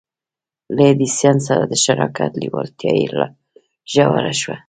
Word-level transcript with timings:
له 0.75 0.81
ايډېسن 0.87 1.35
سره 1.47 1.63
د 1.65 1.73
شراکت 1.83 2.31
لېوالتیا 2.41 2.93
يې 2.99 3.07
لا 3.19 3.27
ژوره 3.93 4.33
شوه. 4.41 4.55